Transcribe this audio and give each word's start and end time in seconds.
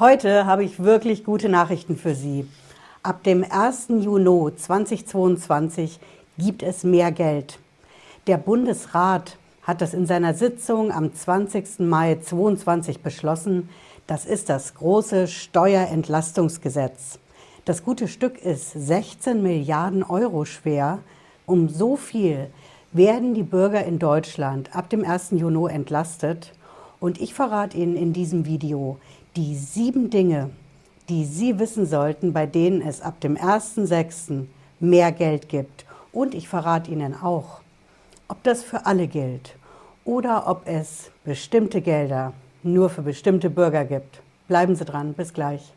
Heute 0.00 0.44
habe 0.44 0.64
ich 0.64 0.82
wirklich 0.82 1.22
gute 1.22 1.48
Nachrichten 1.48 1.96
für 1.96 2.16
Sie. 2.16 2.48
Ab 3.04 3.22
dem 3.22 3.46
1. 3.48 3.90
Juni 4.00 4.56
2022 4.56 6.00
gibt 6.36 6.64
es 6.64 6.82
mehr 6.82 7.12
Geld. 7.12 7.60
Der 8.26 8.36
Bundesrat 8.36 9.38
hat 9.62 9.80
das 9.80 9.94
in 9.94 10.06
seiner 10.06 10.34
Sitzung 10.34 10.90
am 10.90 11.14
20. 11.14 11.78
Mai 11.78 12.16
2022 12.16 13.02
beschlossen. 13.02 13.68
Das 14.08 14.26
ist 14.26 14.48
das 14.48 14.74
große 14.74 15.28
Steuerentlastungsgesetz. 15.28 17.20
Das 17.64 17.84
gute 17.84 18.08
Stück 18.08 18.44
ist 18.44 18.72
16 18.72 19.44
Milliarden 19.44 20.02
Euro 20.02 20.44
schwer. 20.44 20.98
Um 21.46 21.68
so 21.68 21.94
viel 21.94 22.50
werden 22.90 23.32
die 23.34 23.44
Bürger 23.44 23.84
in 23.84 24.00
Deutschland 24.00 24.74
ab 24.74 24.90
dem 24.90 25.04
1. 25.04 25.30
Juni 25.36 25.72
entlastet. 25.72 26.52
Und 26.98 27.20
ich 27.20 27.32
verrate 27.32 27.76
Ihnen 27.76 27.96
in 27.96 28.12
diesem 28.12 28.44
Video 28.44 28.98
die 29.36 29.56
sieben 29.56 30.10
Dinge, 30.10 30.50
die 31.08 31.24
Sie 31.24 31.58
wissen 31.58 31.86
sollten, 31.86 32.32
bei 32.32 32.46
denen 32.46 32.80
es 32.80 33.00
ab 33.00 33.20
dem 33.20 33.36
1.6. 33.36 34.46
mehr 34.78 35.10
Geld 35.10 35.48
gibt. 35.48 35.84
Und 36.12 36.34
ich 36.34 36.48
verrate 36.48 36.92
Ihnen 36.92 37.14
auch, 37.20 37.60
ob 38.28 38.42
das 38.44 38.62
für 38.62 38.86
alle 38.86 39.08
gilt 39.08 39.56
oder 40.04 40.46
ob 40.46 40.62
es 40.66 41.10
bestimmte 41.24 41.80
Gelder 41.80 42.32
nur 42.62 42.88
für 42.90 43.02
bestimmte 43.02 43.50
Bürger 43.50 43.84
gibt. 43.84 44.22
Bleiben 44.46 44.76
Sie 44.76 44.84
dran, 44.84 45.14
bis 45.14 45.32
gleich. 45.32 45.72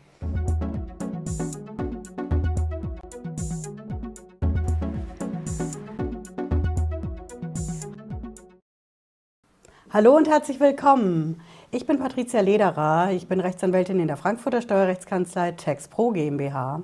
Hallo 9.90 10.16
und 10.16 10.28
herzlich 10.28 10.60
willkommen. 10.60 11.40
Ich 11.70 11.84
bin 11.84 11.98
Patricia 11.98 12.40
Lederer, 12.40 13.10
ich 13.12 13.28
bin 13.28 13.40
Rechtsanwältin 13.40 14.00
in 14.00 14.06
der 14.06 14.16
Frankfurter 14.16 14.62
Steuerrechtskanzlei 14.62 15.52
TaxPro 15.52 16.12
GmbH. 16.12 16.80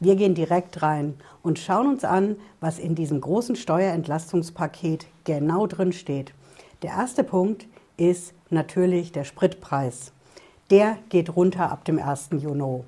Wir 0.00 0.16
gehen 0.16 0.34
direkt 0.34 0.82
rein 0.82 1.14
und 1.44 1.60
schauen 1.60 1.86
uns 1.86 2.02
an, 2.02 2.34
was 2.58 2.80
in 2.80 2.96
diesem 2.96 3.20
großen 3.20 3.54
Steuerentlastungspaket 3.54 5.06
genau 5.22 5.68
drin 5.68 5.92
steht. 5.92 6.34
Der 6.82 6.90
erste 6.90 7.22
Punkt 7.22 7.68
ist 7.96 8.34
natürlich 8.50 9.12
der 9.12 9.22
Spritpreis. 9.22 10.12
Der 10.70 10.98
geht 11.08 11.36
runter 11.36 11.70
ab 11.70 11.84
dem 11.84 12.00
1. 12.00 12.30
Juni. 12.32 12.82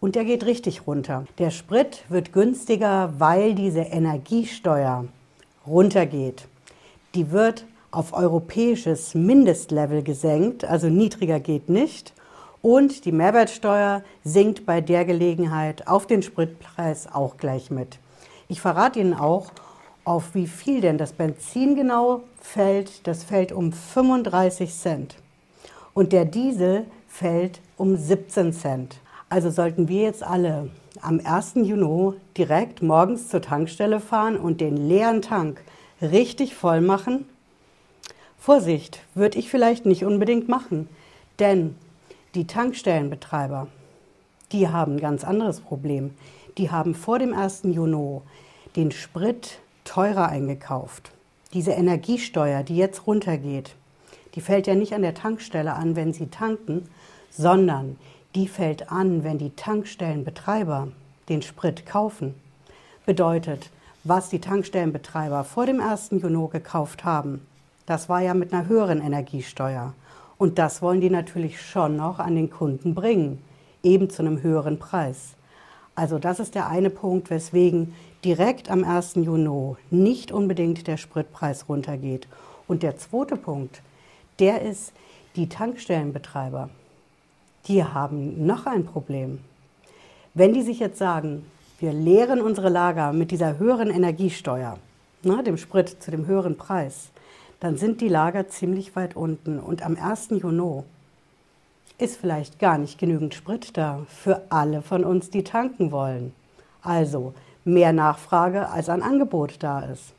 Und 0.00 0.14
der 0.14 0.24
geht 0.24 0.46
richtig 0.46 0.86
runter. 0.86 1.26
Der 1.36 1.50
Sprit 1.50 2.04
wird 2.08 2.32
günstiger, 2.32 3.12
weil 3.18 3.54
diese 3.54 3.80
Energiesteuer 3.80 5.04
runtergeht. 5.66 6.48
Die 7.14 7.30
wird 7.30 7.66
auf 7.90 8.12
europäisches 8.12 9.14
Mindestlevel 9.14 10.02
gesenkt, 10.02 10.64
also 10.64 10.88
niedriger 10.88 11.40
geht 11.40 11.68
nicht. 11.68 12.12
Und 12.60 13.04
die 13.04 13.12
Mehrwertsteuer 13.12 14.02
sinkt 14.24 14.66
bei 14.66 14.80
der 14.80 15.04
Gelegenheit 15.04 15.86
auf 15.86 16.06
den 16.06 16.22
Spritpreis 16.22 17.12
auch 17.12 17.36
gleich 17.36 17.70
mit. 17.70 17.98
Ich 18.48 18.60
verrate 18.60 18.98
Ihnen 18.98 19.14
auch, 19.14 19.52
auf 20.04 20.34
wie 20.34 20.46
viel 20.46 20.80
denn 20.80 20.98
das 20.98 21.12
Benzin 21.12 21.76
genau 21.76 22.22
fällt. 22.40 23.06
Das 23.06 23.24
fällt 23.24 23.52
um 23.52 23.72
35 23.72 24.74
Cent. 24.74 25.16
Und 25.94 26.12
der 26.12 26.24
Diesel 26.24 26.86
fällt 27.06 27.60
um 27.76 27.96
17 27.96 28.52
Cent. 28.52 29.00
Also 29.28 29.50
sollten 29.50 29.88
wir 29.88 30.02
jetzt 30.02 30.22
alle 30.22 30.70
am 31.00 31.20
1. 31.22 31.54
Juni 31.56 32.14
direkt 32.36 32.82
morgens 32.82 33.28
zur 33.28 33.42
Tankstelle 33.42 34.00
fahren 34.00 34.36
und 34.36 34.60
den 34.60 34.76
leeren 34.76 35.22
Tank 35.22 35.62
richtig 36.00 36.54
voll 36.54 36.80
machen 36.80 37.26
Vorsicht, 38.38 39.00
würde 39.14 39.38
ich 39.38 39.50
vielleicht 39.50 39.84
nicht 39.84 40.04
unbedingt 40.04 40.48
machen, 40.48 40.88
denn 41.38 41.76
die 42.34 42.46
Tankstellenbetreiber, 42.46 43.66
die 44.52 44.68
haben 44.68 44.96
ein 44.96 45.00
ganz 45.00 45.24
anderes 45.24 45.60
Problem. 45.60 46.14
Die 46.56 46.70
haben 46.70 46.94
vor 46.94 47.18
dem 47.18 47.34
1. 47.34 47.62
Juni 47.64 48.20
den 48.76 48.92
Sprit 48.92 49.58
teurer 49.84 50.28
eingekauft. 50.28 51.10
Diese 51.52 51.72
Energiesteuer, 51.72 52.62
die 52.62 52.76
jetzt 52.76 53.06
runtergeht, 53.06 53.74
die 54.34 54.40
fällt 54.40 54.66
ja 54.66 54.74
nicht 54.74 54.94
an 54.94 55.02
der 55.02 55.14
Tankstelle 55.14 55.74
an, 55.74 55.96
wenn 55.96 56.12
sie 56.12 56.28
tanken, 56.28 56.88
sondern 57.30 57.98
die 58.34 58.46
fällt 58.46 58.90
an, 58.90 59.24
wenn 59.24 59.38
die 59.38 59.50
Tankstellenbetreiber 59.50 60.88
den 61.28 61.42
Sprit 61.42 61.86
kaufen. 61.86 62.34
Bedeutet, 63.04 63.70
was 64.04 64.28
die 64.28 64.40
Tankstellenbetreiber 64.40 65.44
vor 65.44 65.66
dem 65.66 65.80
1. 65.80 66.10
Juni 66.12 66.48
gekauft 66.50 67.04
haben, 67.04 67.46
das 67.88 68.08
war 68.08 68.20
ja 68.20 68.34
mit 68.34 68.52
einer 68.52 68.68
höheren 68.68 69.00
Energiesteuer. 69.00 69.94
Und 70.36 70.58
das 70.58 70.82
wollen 70.82 71.00
die 71.00 71.10
natürlich 71.10 71.60
schon 71.60 71.96
noch 71.96 72.18
an 72.18 72.36
den 72.36 72.50
Kunden 72.50 72.94
bringen, 72.94 73.42
eben 73.82 74.10
zu 74.10 74.22
einem 74.22 74.42
höheren 74.42 74.78
Preis. 74.78 75.34
Also 75.94 76.18
das 76.18 76.38
ist 76.38 76.54
der 76.54 76.68
eine 76.68 76.90
Punkt, 76.90 77.30
weswegen 77.30 77.94
direkt 78.24 78.70
am 78.70 78.84
1. 78.84 79.14
Juni 79.14 79.76
nicht 79.90 80.32
unbedingt 80.32 80.86
der 80.86 80.98
Spritpreis 80.98 81.68
runtergeht. 81.68 82.28
Und 82.66 82.82
der 82.82 82.98
zweite 82.98 83.36
Punkt, 83.36 83.80
der 84.38 84.62
ist, 84.62 84.92
die 85.34 85.48
Tankstellenbetreiber, 85.48 86.68
die 87.66 87.82
haben 87.84 88.44
noch 88.46 88.66
ein 88.66 88.84
Problem. 88.84 89.40
Wenn 90.34 90.52
die 90.52 90.62
sich 90.62 90.78
jetzt 90.78 90.98
sagen, 90.98 91.46
wir 91.80 91.92
leeren 91.92 92.40
unsere 92.40 92.68
Lager 92.68 93.12
mit 93.12 93.30
dieser 93.30 93.58
höheren 93.58 93.90
Energiesteuer, 93.90 94.78
ne, 95.22 95.42
dem 95.42 95.56
Sprit 95.56 96.02
zu 96.02 96.10
dem 96.10 96.26
höheren 96.26 96.56
Preis, 96.56 97.10
dann 97.60 97.76
sind 97.76 98.00
die 98.00 98.08
Lager 98.08 98.48
ziemlich 98.48 98.94
weit 98.96 99.16
unten. 99.16 99.58
Und 99.58 99.84
am 99.84 99.96
1. 99.96 100.28
Juni 100.30 100.82
ist 101.98 102.16
vielleicht 102.16 102.58
gar 102.58 102.78
nicht 102.78 102.98
genügend 102.98 103.34
Sprit 103.34 103.76
da 103.76 104.06
für 104.08 104.42
alle 104.50 104.82
von 104.82 105.04
uns, 105.04 105.30
die 105.30 105.42
tanken 105.42 105.90
wollen. 105.90 106.32
Also 106.82 107.34
mehr 107.64 107.92
Nachfrage, 107.92 108.68
als 108.68 108.88
ein 108.88 109.02
Angebot 109.02 109.56
da 109.60 109.80
ist. 109.80 110.12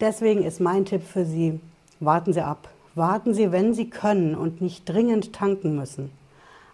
Deswegen 0.00 0.44
ist 0.44 0.60
mein 0.60 0.84
Tipp 0.84 1.02
für 1.02 1.24
Sie, 1.24 1.58
warten 2.00 2.32
Sie 2.32 2.42
ab. 2.42 2.68
Warten 2.94 3.32
Sie, 3.32 3.52
wenn 3.52 3.74
Sie 3.74 3.88
können 3.88 4.34
und 4.34 4.60
nicht 4.60 4.88
dringend 4.88 5.32
tanken 5.32 5.76
müssen. 5.76 6.10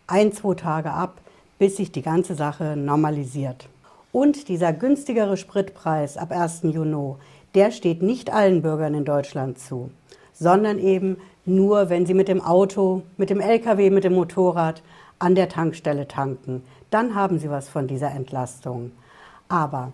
Ein, 0.06 0.32
zwei 0.32 0.54
Tage 0.54 0.90
ab, 0.90 1.20
bis 1.58 1.76
sich 1.76 1.92
die 1.92 2.02
ganze 2.02 2.34
Sache 2.34 2.76
normalisiert. 2.76 3.68
Und 4.12 4.48
dieser 4.48 4.72
günstigere 4.72 5.36
Spritpreis 5.36 6.16
ab 6.16 6.30
1. 6.30 6.62
Juni, 6.62 7.16
der 7.54 7.70
steht 7.70 8.02
nicht 8.02 8.32
allen 8.32 8.62
Bürgern 8.62 8.94
in 8.94 9.04
Deutschland 9.04 9.58
zu, 9.58 9.90
sondern 10.32 10.78
eben 10.78 11.18
nur, 11.44 11.90
wenn 11.90 12.06
sie 12.06 12.14
mit 12.14 12.28
dem 12.28 12.40
Auto, 12.40 13.02
mit 13.16 13.30
dem 13.30 13.40
Lkw, 13.40 13.90
mit 13.90 14.04
dem 14.04 14.14
Motorrad 14.14 14.82
an 15.18 15.34
der 15.34 15.48
Tankstelle 15.48 16.08
tanken. 16.08 16.62
Dann 16.90 17.14
haben 17.14 17.38
sie 17.38 17.50
was 17.50 17.68
von 17.68 17.86
dieser 17.86 18.10
Entlastung. 18.10 18.92
Aber 19.48 19.92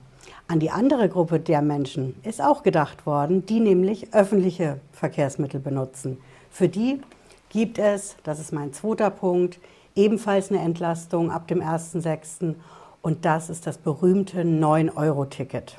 an 0.48 0.60
die 0.60 0.70
andere 0.70 1.08
Gruppe 1.08 1.40
der 1.40 1.62
Menschen 1.62 2.14
ist 2.22 2.42
auch 2.42 2.62
gedacht 2.62 3.04
worden, 3.06 3.44
die 3.46 3.60
nämlich 3.60 4.14
öffentliche 4.14 4.80
Verkehrsmittel 4.92 5.60
benutzen. 5.60 6.18
Für 6.50 6.68
die 6.68 7.00
gibt 7.48 7.78
es, 7.78 8.16
das 8.22 8.40
ist 8.40 8.52
mein 8.52 8.72
zweiter 8.72 9.10
Punkt, 9.10 9.58
ebenfalls 9.94 10.50
eine 10.50 10.60
Entlastung 10.60 11.30
ab 11.30 11.48
dem 11.48 11.60
1.6. 11.60 12.54
Und 13.02 13.24
das 13.24 13.50
ist 13.50 13.66
das 13.66 13.78
berühmte 13.78 14.42
9-Euro-Ticket. 14.42 15.76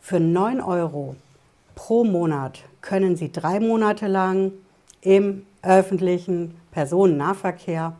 Für 0.00 0.20
9 0.20 0.60
Euro 0.60 1.16
pro 1.74 2.04
Monat 2.04 2.64
können 2.80 3.16
Sie 3.16 3.30
drei 3.30 3.60
Monate 3.60 4.06
lang 4.06 4.52
im 5.00 5.44
öffentlichen 5.62 6.54
Personennahverkehr 6.70 7.94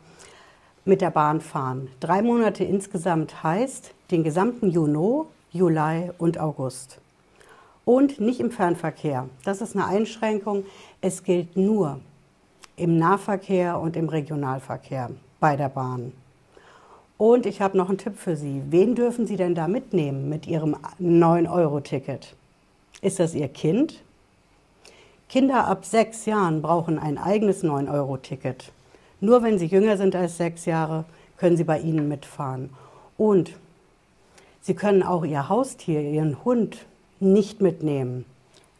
mit 0.85 1.01
der 1.01 1.11
Bahn 1.11 1.39
fahren. 1.39 1.89
Drei 1.99 2.21
Monate 2.21 2.63
insgesamt 2.63 3.43
heißt 3.43 3.91
den 4.11 4.23
gesamten 4.23 4.69
Juni, 4.71 5.23
Juli 5.51 6.11
und 6.17 6.39
August. 6.39 6.99
Und 7.85 8.19
nicht 8.19 8.39
im 8.39 8.51
Fernverkehr. 8.51 9.29
Das 9.43 9.61
ist 9.61 9.75
eine 9.75 9.85
Einschränkung. 9.85 10.65
Es 11.01 11.23
gilt 11.23 11.55
nur 11.55 11.99
im 12.75 12.97
Nahverkehr 12.97 13.79
und 13.79 13.95
im 13.95 14.09
Regionalverkehr 14.09 15.11
bei 15.39 15.55
der 15.55 15.69
Bahn. 15.69 16.13
Und 17.19 17.45
ich 17.45 17.59
habe 17.59 17.77
noch 17.77 17.89
einen 17.89 17.97
Tipp 17.97 18.17
für 18.17 18.37
Sie. 18.37 18.63
Wen 18.69 18.95
dürfen 18.95 19.27
Sie 19.27 19.35
denn 19.35 19.53
da 19.53 19.67
mitnehmen 19.67 20.29
mit 20.29 20.47
Ihrem 20.47 20.77
9-Euro-Ticket? 21.01 22.33
Ist 23.01 23.19
das 23.19 23.35
Ihr 23.35 23.49
Kind? 23.49 24.01
Kinder 25.27 25.67
ab 25.67 25.83
sechs 25.83 26.25
Jahren 26.25 26.61
brauchen 26.61 26.97
ein 26.97 27.17
eigenes 27.17 27.61
9-Euro-Ticket. 27.61 28.71
Nur 29.19 29.43
wenn 29.43 29.59
sie 29.59 29.65
jünger 29.65 29.97
sind 29.97 30.15
als 30.15 30.37
sechs 30.37 30.63
Jahre, 30.63 31.03
können 31.35 31.57
sie 31.57 31.65
bei 31.65 31.79
Ihnen 31.79 32.07
mitfahren. 32.07 32.69
Und 33.17 33.51
Sie 34.61 34.73
können 34.73 35.03
auch 35.03 35.25
Ihr 35.25 35.49
Haustier, 35.49 35.99
Ihren 35.99 36.45
Hund 36.45 36.85
nicht 37.19 37.59
mitnehmen. 37.59 38.23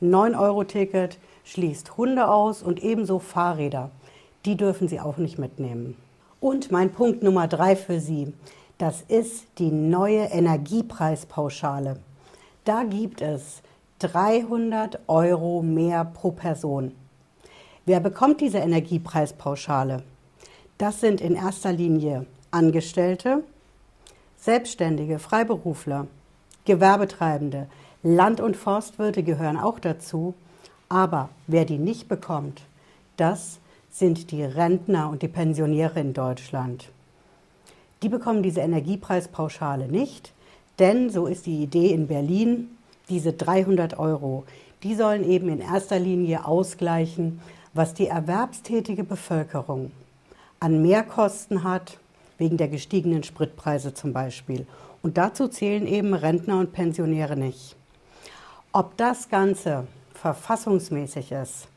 9-Euro-Ticket 0.02 1.18
schließt 1.44 1.98
Hunde 1.98 2.30
aus 2.30 2.64
und 2.64 2.82
ebenso 2.84 3.20
Fahrräder. 3.20 3.92
Die 4.46 4.56
dürfen 4.56 4.88
Sie 4.88 5.02
auch 5.02 5.18
nicht 5.18 5.40
mitnehmen. 5.40 5.98
Und 6.40 6.72
mein 6.72 6.92
Punkt 6.92 7.22
Nummer 7.22 7.48
drei 7.48 7.76
für 7.76 8.00
Sie, 8.00 8.34
das 8.78 9.04
ist 9.08 9.46
die 9.58 9.72
neue 9.72 10.26
Energiepreispauschale. 10.26 12.00
Da 12.64 12.84
gibt 12.84 13.22
es 13.22 13.62
300 14.00 15.00
Euro 15.08 15.62
mehr 15.62 16.06
pro 16.06 16.32
Person. 16.32 16.94
Wer 17.86 18.00
bekommt 18.00 18.40
diese 18.40 18.60
Energiepreispauschale? 18.60 20.04
Das 20.78 21.02
sind 21.02 21.20
in 21.20 21.36
erster 21.36 21.74
Linie 21.74 22.26
Angestellte, 22.52 23.44
Selbstständige, 24.38 25.20
Freiberufler, 25.20 26.08
Gewerbetreibende, 26.64 27.68
Land- 28.02 28.40
und 28.40 28.56
Forstwirte 28.56 29.24
gehören 29.24 29.58
auch 29.58 29.80
dazu. 29.80 30.34
Aber 30.88 31.30
wer 31.48 31.66
die 31.66 31.78
nicht 31.78 32.08
bekommt, 32.08 32.62
das 33.18 33.60
sind 33.92 34.32
die 34.32 34.44
Rentner 34.44 35.10
und 35.10 35.22
die 35.22 35.28
Pensionäre 35.28 36.00
in 36.00 36.14
Deutschland. 36.14 36.90
Die 38.02 38.10
bekommen 38.10 38.44
diese 38.44 38.62
Energiepreispauschale 38.62 39.88
nicht, 39.88 40.34
denn 40.78 41.10
so 41.10 41.28
ist 41.28 41.46
die 41.46 41.62
Idee 41.62 41.92
in 41.92 42.08
Berlin, 42.08 42.70
diese 43.10 43.34
300 43.34 44.00
Euro, 44.00 44.46
die 44.84 44.96
sollen 44.96 45.30
eben 45.30 45.50
in 45.50 45.60
erster 45.60 46.00
Linie 46.00 46.46
ausgleichen, 46.46 47.42
was 47.74 47.94
die 47.94 48.08
erwerbstätige 48.08 49.04
Bevölkerung 49.04 49.92
an 50.60 50.82
Mehrkosten 50.82 51.64
hat, 51.64 51.98
wegen 52.38 52.58
der 52.58 52.70
gestiegenen 52.70 53.24
Spritpreise 53.24 53.94
zum 53.94 54.14
Beispiel. 54.14 54.66
Und 55.02 55.18
dazu 55.18 55.48
zählen 55.48 55.86
eben 55.86 56.14
Rentner 56.14 56.60
und 56.60 56.74
Pensionäre 56.74 57.36
nicht. 57.36 57.76
Ob 58.72 58.96
das 58.98 59.30
Ganze 59.30 59.88
verfassungsmäßig 60.14 61.32
ist, 61.32 61.68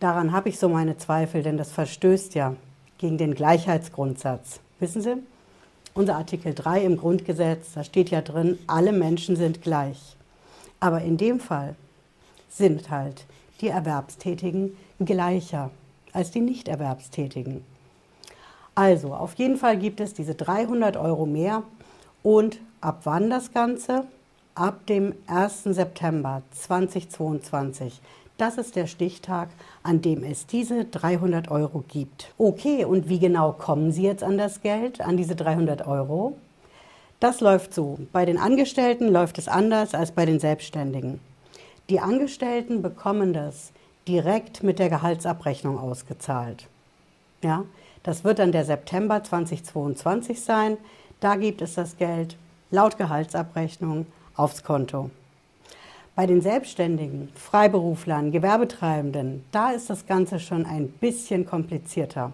daran 0.00 0.32
habe 0.32 0.48
ich 0.48 0.58
so 0.58 0.68
meine 0.68 0.96
Zweifel, 0.96 1.42
denn 1.42 1.56
das 1.56 1.72
verstößt 1.72 2.34
ja 2.34 2.54
gegen 2.98 3.18
den 3.18 3.34
Gleichheitsgrundsatz. 3.34 4.60
Wissen 4.80 5.02
Sie, 5.02 5.16
unser 5.94 6.16
Artikel 6.16 6.54
3 6.54 6.82
im 6.82 6.96
Grundgesetz, 6.96 7.72
da 7.74 7.84
steht 7.84 8.10
ja 8.10 8.20
drin, 8.20 8.58
alle 8.66 8.92
Menschen 8.92 9.36
sind 9.36 9.62
gleich. 9.62 10.16
Aber 10.80 11.02
in 11.02 11.16
dem 11.16 11.40
Fall 11.40 11.74
sind 12.48 12.90
halt 12.90 13.24
die 13.60 13.68
Erwerbstätigen 13.68 14.76
gleicher 15.00 15.70
als 16.12 16.30
die 16.30 16.40
Nichterwerbstätigen. 16.40 17.64
Also, 18.74 19.12
auf 19.12 19.34
jeden 19.34 19.56
Fall 19.56 19.76
gibt 19.76 20.00
es 20.00 20.14
diese 20.14 20.36
300 20.36 20.96
Euro 20.96 21.26
mehr. 21.26 21.64
Und 22.22 22.60
ab 22.80 23.00
wann 23.04 23.28
das 23.28 23.52
Ganze? 23.52 24.04
Ab 24.54 24.86
dem 24.86 25.14
1. 25.26 25.64
September 25.64 26.42
2022. 26.52 28.00
Das 28.38 28.56
ist 28.56 28.76
der 28.76 28.86
Stichtag, 28.86 29.48
an 29.82 30.00
dem 30.00 30.22
es 30.22 30.46
diese 30.46 30.84
300 30.84 31.50
Euro 31.50 31.82
gibt. 31.88 32.32
Okay, 32.38 32.84
und 32.84 33.08
wie 33.08 33.18
genau 33.18 33.50
kommen 33.50 33.90
Sie 33.90 34.04
jetzt 34.04 34.22
an 34.22 34.38
das 34.38 34.62
Geld, 34.62 35.00
an 35.00 35.16
diese 35.16 35.34
300 35.34 35.88
Euro? 35.88 36.38
Das 37.18 37.40
läuft 37.40 37.74
so. 37.74 37.98
Bei 38.12 38.24
den 38.24 38.38
Angestellten 38.38 39.08
läuft 39.08 39.38
es 39.38 39.48
anders 39.48 39.92
als 39.92 40.12
bei 40.12 40.24
den 40.24 40.38
Selbstständigen. 40.38 41.18
Die 41.90 41.98
Angestellten 41.98 42.80
bekommen 42.80 43.32
das 43.32 43.72
direkt 44.06 44.62
mit 44.62 44.78
der 44.78 44.88
Gehaltsabrechnung 44.88 45.76
ausgezahlt. 45.76 46.68
Ja, 47.42 47.64
das 48.04 48.22
wird 48.22 48.38
dann 48.38 48.52
der 48.52 48.64
September 48.64 49.24
2022 49.24 50.40
sein. 50.40 50.76
Da 51.18 51.34
gibt 51.34 51.60
es 51.60 51.74
das 51.74 51.96
Geld 51.96 52.36
laut 52.70 52.98
Gehaltsabrechnung 52.98 54.06
aufs 54.36 54.62
Konto. 54.62 55.10
Bei 56.18 56.26
den 56.26 56.40
Selbstständigen, 56.40 57.28
Freiberuflern, 57.36 58.32
Gewerbetreibenden, 58.32 59.44
da 59.52 59.70
ist 59.70 59.88
das 59.88 60.04
Ganze 60.04 60.40
schon 60.40 60.66
ein 60.66 60.88
bisschen 60.88 61.46
komplizierter. 61.46 62.32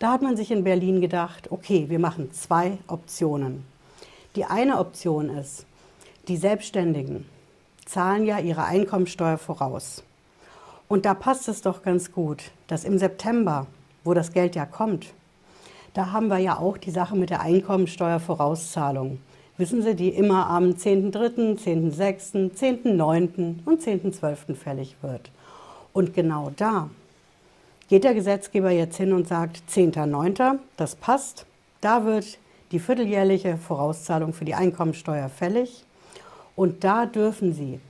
Da 0.00 0.10
hat 0.10 0.20
man 0.20 0.36
sich 0.36 0.50
in 0.50 0.64
Berlin 0.64 1.00
gedacht, 1.00 1.46
okay, 1.52 1.84
wir 1.88 2.00
machen 2.00 2.32
zwei 2.32 2.78
Optionen. 2.88 3.64
Die 4.34 4.46
eine 4.46 4.80
Option 4.80 5.28
ist, 5.30 5.64
die 6.26 6.36
Selbstständigen 6.36 7.24
zahlen 7.86 8.24
ja 8.24 8.40
ihre 8.40 8.64
Einkommensteuer 8.64 9.38
voraus. 9.38 10.02
Und 10.88 11.04
da 11.04 11.14
passt 11.14 11.46
es 11.46 11.62
doch 11.62 11.84
ganz 11.84 12.10
gut, 12.10 12.50
dass 12.66 12.82
im 12.82 12.98
September 12.98 13.68
wo 14.02 14.12
das 14.12 14.32
Geld 14.32 14.56
ja 14.56 14.66
kommt. 14.66 15.06
Da 15.94 16.10
haben 16.10 16.26
wir 16.26 16.38
ja 16.38 16.58
auch 16.58 16.78
die 16.78 16.90
Sache 16.90 17.14
mit 17.14 17.30
der 17.30 17.42
Einkommensteuervorauszahlung. 17.42 19.20
Wissen 19.60 19.82
Sie, 19.82 19.94
die 19.94 20.08
immer 20.08 20.48
am 20.48 20.70
10.3., 20.70 21.62
10.6., 21.62 22.54
10.9. 22.54 23.56
und 23.66 23.82
10.12. 23.82 24.54
fällig 24.54 24.96
wird. 25.02 25.30
Und 25.92 26.14
genau 26.14 26.50
da 26.56 26.88
geht 27.90 28.04
der 28.04 28.14
Gesetzgeber 28.14 28.70
jetzt 28.70 28.96
hin 28.96 29.12
und 29.12 29.28
sagt, 29.28 29.62
10.9., 29.70 30.60
das 30.78 30.96
passt. 30.96 31.44
Da 31.82 32.06
wird 32.06 32.38
die 32.72 32.78
vierteljährliche 32.78 33.58
Vorauszahlung 33.58 34.32
für 34.32 34.46
die 34.46 34.54
Einkommensteuer 34.54 35.28
fällig. 35.28 35.84
Und 36.56 36.82
da 36.82 37.04
dürfen 37.04 37.52
Sie 37.52 37.80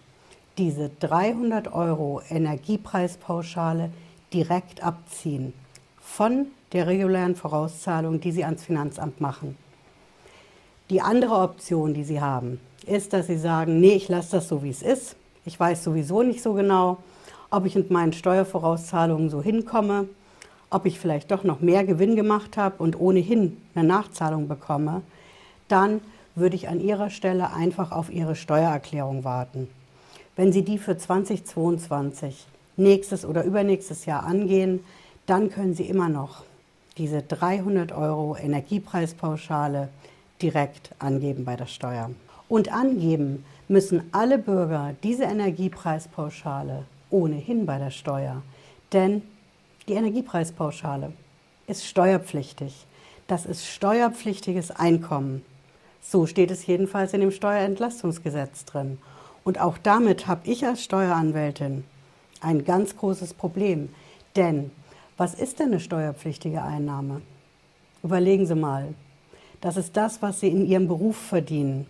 diese 0.58 0.90
300 0.98 1.72
Euro 1.72 2.20
Energiepreispauschale 2.28 3.90
direkt 4.32 4.82
abziehen 4.82 5.52
von 6.00 6.46
der 6.72 6.88
regulären 6.88 7.36
Vorauszahlung, 7.36 8.20
die 8.20 8.32
Sie 8.32 8.42
ans 8.42 8.64
Finanzamt 8.64 9.20
machen. 9.20 9.56
Die 10.90 11.00
andere 11.00 11.36
Option, 11.36 11.94
die 11.94 12.02
Sie 12.02 12.20
haben, 12.20 12.58
ist, 12.84 13.12
dass 13.12 13.28
Sie 13.28 13.38
sagen, 13.38 13.78
nee, 13.78 13.94
ich 13.94 14.08
lasse 14.08 14.32
das 14.32 14.48
so, 14.48 14.64
wie 14.64 14.70
es 14.70 14.82
ist. 14.82 15.14
Ich 15.44 15.58
weiß 15.58 15.84
sowieso 15.84 16.24
nicht 16.24 16.42
so 16.42 16.52
genau, 16.52 16.98
ob 17.48 17.64
ich 17.64 17.76
mit 17.76 17.92
meinen 17.92 18.12
Steuervorauszahlungen 18.12 19.30
so 19.30 19.40
hinkomme, 19.40 20.08
ob 20.68 20.86
ich 20.86 20.98
vielleicht 20.98 21.30
doch 21.30 21.44
noch 21.44 21.60
mehr 21.60 21.84
Gewinn 21.84 22.16
gemacht 22.16 22.56
habe 22.56 22.82
und 22.82 22.98
ohnehin 22.98 23.56
eine 23.76 23.86
Nachzahlung 23.86 24.48
bekomme. 24.48 25.02
Dann 25.68 26.00
würde 26.34 26.56
ich 26.56 26.68
an 26.68 26.80
Ihrer 26.80 27.10
Stelle 27.10 27.52
einfach 27.52 27.92
auf 27.92 28.10
Ihre 28.10 28.34
Steuererklärung 28.34 29.22
warten. 29.22 29.68
Wenn 30.34 30.52
Sie 30.52 30.62
die 30.62 30.78
für 30.78 30.98
2022 30.98 32.46
nächstes 32.76 33.24
oder 33.24 33.44
übernächstes 33.44 34.06
Jahr 34.06 34.24
angehen, 34.24 34.80
dann 35.26 35.50
können 35.50 35.74
Sie 35.74 35.84
immer 35.84 36.08
noch 36.08 36.42
diese 36.98 37.22
300 37.22 37.92
Euro 37.92 38.36
Energiepreispauschale 38.36 39.88
direkt 40.42 40.90
angeben 40.98 41.44
bei 41.44 41.56
der 41.56 41.66
Steuer. 41.66 42.10
Und 42.48 42.72
angeben 42.72 43.44
müssen 43.68 44.02
alle 44.12 44.38
Bürger 44.38 44.94
diese 45.02 45.24
Energiepreispauschale 45.24 46.84
ohnehin 47.10 47.66
bei 47.66 47.78
der 47.78 47.90
Steuer. 47.90 48.42
Denn 48.92 49.22
die 49.88 49.94
Energiepreispauschale 49.94 51.12
ist 51.66 51.86
steuerpflichtig. 51.86 52.86
Das 53.26 53.46
ist 53.46 53.66
steuerpflichtiges 53.66 54.70
Einkommen. 54.72 55.42
So 56.02 56.26
steht 56.26 56.50
es 56.50 56.66
jedenfalls 56.66 57.12
in 57.12 57.20
dem 57.20 57.30
Steuerentlastungsgesetz 57.30 58.64
drin. 58.64 58.98
Und 59.44 59.60
auch 59.60 59.78
damit 59.78 60.26
habe 60.26 60.48
ich 60.50 60.66
als 60.66 60.82
Steueranwältin 60.84 61.84
ein 62.40 62.64
ganz 62.64 62.96
großes 62.96 63.34
Problem. 63.34 63.90
Denn 64.36 64.70
was 65.16 65.34
ist 65.34 65.60
denn 65.60 65.68
eine 65.68 65.80
steuerpflichtige 65.80 66.62
Einnahme? 66.62 67.22
Überlegen 68.02 68.46
Sie 68.46 68.54
mal. 68.54 68.94
Das 69.60 69.76
ist 69.76 69.96
das, 69.96 70.22
was 70.22 70.40
Sie 70.40 70.48
in 70.48 70.66
Ihrem 70.66 70.88
Beruf 70.88 71.16
verdienen, 71.16 71.86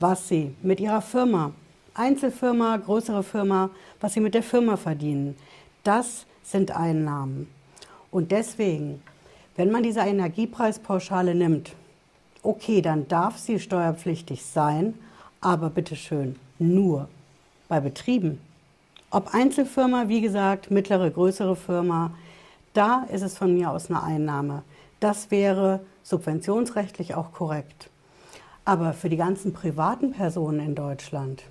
was 0.00 0.28
Sie 0.28 0.54
mit 0.62 0.80
Ihrer 0.80 1.02
Firma, 1.02 1.52
Einzelfirma, 1.94 2.76
größere 2.76 3.22
Firma, 3.22 3.70
was 4.00 4.14
Sie 4.14 4.20
mit 4.20 4.34
der 4.34 4.42
Firma 4.42 4.76
verdienen. 4.76 5.36
Das 5.84 6.26
sind 6.42 6.70
Einnahmen. 6.70 7.48
Und 8.10 8.32
deswegen, 8.32 9.02
wenn 9.56 9.70
man 9.70 9.82
diese 9.82 10.00
Energiepreispauschale 10.00 11.34
nimmt, 11.34 11.72
okay, 12.42 12.80
dann 12.80 13.08
darf 13.08 13.36
sie 13.36 13.58
steuerpflichtig 13.58 14.44
sein, 14.44 14.94
aber 15.40 15.70
bitteschön 15.70 16.36
nur 16.58 17.08
bei 17.68 17.80
Betrieben. 17.80 18.40
Ob 19.10 19.34
Einzelfirma, 19.34 20.08
wie 20.08 20.20
gesagt, 20.20 20.70
mittlere, 20.70 21.10
größere 21.10 21.56
Firma, 21.56 22.12
da 22.72 23.06
ist 23.10 23.22
es 23.22 23.36
von 23.36 23.54
mir 23.54 23.70
aus 23.70 23.90
eine 23.90 24.02
Einnahme. 24.02 24.62
Das 25.00 25.30
wäre 25.30 25.80
subventionsrechtlich 26.08 27.14
auch 27.14 27.32
korrekt. 27.32 27.90
Aber 28.64 28.92
für 28.92 29.08
die 29.08 29.16
ganzen 29.16 29.52
privaten 29.52 30.12
Personen 30.12 30.60
in 30.60 30.74
Deutschland, 30.74 31.42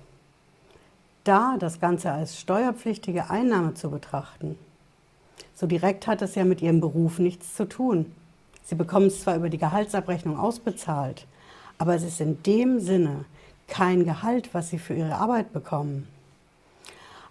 da 1.24 1.56
das 1.58 1.80
Ganze 1.80 2.10
als 2.12 2.38
steuerpflichtige 2.40 3.30
Einnahme 3.30 3.74
zu 3.74 3.90
betrachten, 3.90 4.58
so 5.54 5.66
direkt 5.66 6.06
hat 6.06 6.22
es 6.22 6.34
ja 6.34 6.44
mit 6.44 6.62
ihrem 6.62 6.80
Beruf 6.80 7.18
nichts 7.18 7.54
zu 7.54 7.68
tun. 7.68 8.12
Sie 8.64 8.74
bekommen 8.74 9.06
es 9.06 9.22
zwar 9.22 9.36
über 9.36 9.48
die 9.48 9.58
Gehaltsabrechnung 9.58 10.38
ausbezahlt, 10.38 11.26
aber 11.78 11.94
es 11.94 12.02
ist 12.02 12.20
in 12.20 12.42
dem 12.42 12.80
Sinne 12.80 13.24
kein 13.66 14.04
Gehalt, 14.04 14.54
was 14.54 14.70
sie 14.70 14.78
für 14.78 14.94
ihre 14.94 15.16
Arbeit 15.16 15.52
bekommen. 15.52 16.08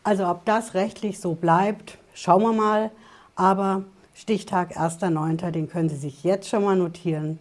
Also 0.03 0.27
ob 0.27 0.46
das 0.46 0.74
rechtlich 0.74 1.19
so 1.19 1.34
bleibt, 1.34 1.98
schauen 2.13 2.43
wir 2.43 2.53
mal. 2.53 2.91
Aber 3.36 3.84
Stichtag 4.19 4.75
1.9., 4.75 5.51
den 5.51 5.69
können 5.69 5.89
Sie 5.89 5.95
sich 5.95 6.24
jetzt 6.24 6.50
schon 6.50 6.63
mal 6.63 6.75
notieren. 6.75 7.38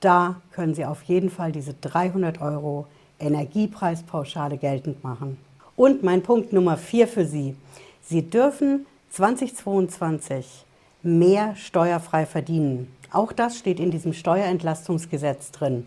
Da 0.00 0.42
können 0.52 0.74
Sie 0.74 0.84
auf 0.84 1.02
jeden 1.04 1.30
Fall 1.30 1.52
diese 1.52 1.72
300 1.72 2.42
Euro 2.42 2.86
Energiepreispauschale 3.18 4.58
geltend 4.58 5.02
machen. 5.02 5.38
Und 5.74 6.02
mein 6.02 6.22
Punkt 6.22 6.52
Nummer 6.52 6.76
4 6.76 7.08
für 7.08 7.24
Sie. 7.24 7.56
Sie 8.02 8.28
dürfen 8.28 8.84
2022 9.08 10.66
mehr 11.02 11.56
steuerfrei 11.56 12.26
verdienen. 12.26 12.94
Auch 13.10 13.32
das 13.32 13.56
steht 13.56 13.80
in 13.80 13.90
diesem 13.90 14.12
Steuerentlastungsgesetz 14.12 15.50
drin. 15.50 15.86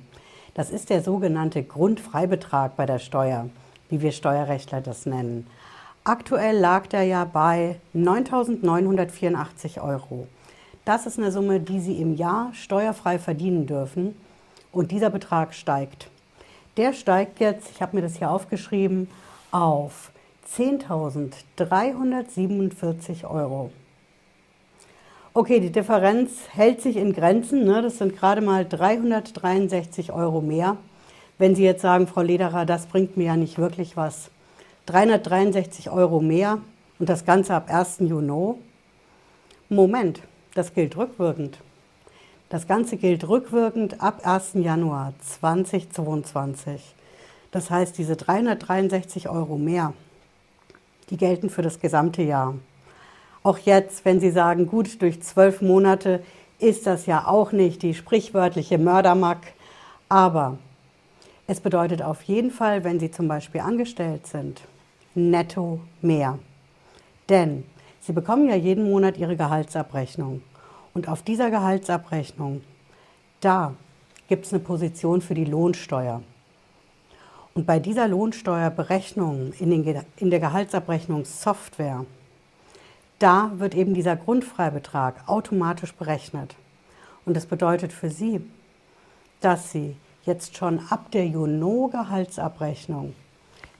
Das 0.55 0.71
ist 0.71 0.89
der 0.89 1.03
sogenannte 1.03 1.61
Grundfreibetrag 1.61 2.75
bei 2.75 2.87
der 2.87 2.99
Steuer, 2.99 3.51
wie 3.89 4.01
wir 4.01 4.11
Steuerrechtler 4.11 4.81
das 4.81 5.05
nennen. 5.05 5.45
Aktuell 6.07 6.59
lag 6.59 6.85
der 6.85 7.01
ja 7.01 7.25
bei 7.25 7.79
9.984 7.95 9.81
Euro. 9.81 10.27
Das 10.85 11.07
ist 11.07 11.17
eine 11.17 11.31
Summe, 11.31 11.59
die 11.59 11.79
Sie 11.79 11.99
im 11.99 12.15
Jahr 12.15 12.51
steuerfrei 12.53 13.17
verdienen 13.17 13.65
dürfen 13.65 14.15
und 14.71 14.91
dieser 14.91 15.09
Betrag 15.09 15.55
steigt. 15.55 16.11
Der 16.77 16.93
steigt 16.93 17.39
jetzt, 17.39 17.71
ich 17.71 17.81
habe 17.81 17.95
mir 17.95 18.03
das 18.03 18.17
hier 18.17 18.29
aufgeschrieben, 18.29 19.09
auf 19.49 20.11
10.347 20.55 23.27
Euro. 23.27 23.71
Okay, 25.33 25.59
die 25.59 25.71
Differenz 25.71 26.33
hält 26.51 26.83
sich 26.83 26.97
in 26.97 27.13
Grenzen. 27.13 27.65
Ne? 27.65 27.81
Das 27.81 27.97
sind 27.97 28.15
gerade 28.15 28.41
mal 28.41 28.63
363 28.63 30.11
Euro 30.11 30.41
mehr. 30.41 30.77
Wenn 31.39 31.55
Sie 31.55 31.63
jetzt 31.63 31.81
sagen, 31.81 32.05
Frau 32.05 32.21
Lederer, 32.21 32.67
das 32.67 32.85
bringt 32.85 33.17
mir 33.17 33.25
ja 33.25 33.37
nicht 33.37 33.57
wirklich 33.57 33.97
was. 33.97 34.29
363 34.85 35.89
Euro 35.89 36.21
mehr 36.21 36.59
und 36.99 37.09
das 37.09 37.25
Ganze 37.25 37.55
ab 37.55 37.73
1. 37.73 38.01
Juni. 38.01 38.53
Moment, 39.67 40.21
das 40.53 40.75
gilt 40.75 40.95
rückwirkend. 40.95 41.57
Das 42.49 42.67
Ganze 42.67 42.97
gilt 42.97 43.27
rückwirkend 43.27 43.99
ab 43.99 44.21
1. 44.23 44.53
Januar 44.53 45.13
2022. 45.21 46.93
Das 47.49 47.71
heißt, 47.71 47.97
diese 47.97 48.15
363 48.15 49.27
Euro 49.27 49.57
mehr, 49.57 49.93
die 51.09 51.17
gelten 51.17 51.49
für 51.49 51.63
das 51.63 51.79
gesamte 51.79 52.21
Jahr. 52.21 52.53
Auch 53.41 53.57
jetzt, 53.57 54.05
wenn 54.05 54.19
Sie 54.19 54.29
sagen, 54.29 54.67
gut, 54.67 55.01
durch 55.01 55.19
zwölf 55.23 55.61
Monate 55.61 56.23
ist 56.59 56.85
das 56.85 57.07
ja 57.07 57.25
auch 57.25 57.51
nicht 57.51 57.81
die 57.81 57.95
sprichwörtliche 57.95 58.77
Mördermack, 58.77 59.53
aber 60.09 60.59
es 61.47 61.59
bedeutet 61.59 62.03
auf 62.03 62.21
jeden 62.23 62.51
Fall, 62.51 62.83
wenn 62.83 62.99
Sie 62.99 63.09
zum 63.09 63.27
Beispiel 63.27 63.61
angestellt 63.61 64.27
sind, 64.27 64.61
netto 65.15 65.79
mehr. 66.01 66.39
Denn 67.29 67.63
Sie 67.99 68.13
bekommen 68.13 68.47
ja 68.47 68.55
jeden 68.55 68.83
Monat 68.89 69.17
Ihre 69.17 69.35
Gehaltsabrechnung. 69.35 70.43
Und 70.93 71.09
auf 71.09 71.23
dieser 71.23 71.49
Gehaltsabrechnung, 71.49 72.61
da 73.41 73.73
gibt 74.27 74.45
es 74.45 74.53
eine 74.53 74.61
Position 74.61 75.21
für 75.21 75.33
die 75.33 75.45
Lohnsteuer. 75.45 76.21
Und 77.55 77.65
bei 77.65 77.79
dieser 77.79 78.07
Lohnsteuerberechnung 78.07 79.53
in, 79.59 79.71
den, 79.71 80.01
in 80.17 80.29
der 80.29 80.39
Gehaltsabrechnungssoftware, 80.39 82.05
da 83.17 83.51
wird 83.55 83.75
eben 83.75 83.93
dieser 83.93 84.17
Grundfreibetrag 84.17 85.27
automatisch 85.27 85.93
berechnet. 85.93 86.55
Und 87.25 87.35
das 87.35 87.45
bedeutet 87.45 87.91
für 87.91 88.09
Sie, 88.09 88.41
dass 89.41 89.71
Sie 89.71 89.95
jetzt 90.25 90.57
schon 90.57 90.79
ab 90.89 91.11
der 91.11 91.25
Juno-Gehaltsabrechnung 91.27 93.15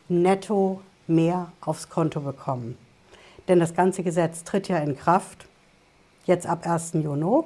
netto 0.08 0.82
mehr 1.08 1.52
aufs 1.62 1.90
Konto 1.90 2.20
bekommen. 2.20 2.78
Denn 3.48 3.60
das 3.60 3.74
ganze 3.74 4.04
Gesetz 4.04 4.44
tritt 4.44 4.68
ja 4.68 4.78
in 4.78 4.98
Kraft 4.98 5.46
jetzt 6.26 6.48
ab 6.48 6.66
1. 6.68 6.94
Juni. 6.94 7.44